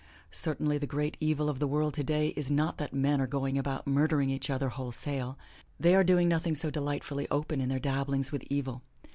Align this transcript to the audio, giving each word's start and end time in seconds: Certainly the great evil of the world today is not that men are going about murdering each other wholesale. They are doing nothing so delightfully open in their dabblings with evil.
Certainly 0.31 0.79
the 0.79 0.87
great 0.87 1.15
evil 1.19 1.47
of 1.47 1.59
the 1.59 1.67
world 1.67 1.93
today 1.93 2.29
is 2.29 2.49
not 2.49 2.79
that 2.79 2.91
men 2.91 3.21
are 3.21 3.27
going 3.27 3.55
about 3.55 3.85
murdering 3.85 4.31
each 4.31 4.49
other 4.49 4.69
wholesale. 4.69 5.37
They 5.79 5.93
are 5.93 6.03
doing 6.03 6.27
nothing 6.27 6.55
so 6.55 6.71
delightfully 6.71 7.27
open 7.29 7.61
in 7.61 7.69
their 7.69 7.77
dabblings 7.77 8.31
with 8.31 8.43
evil. 8.49 8.81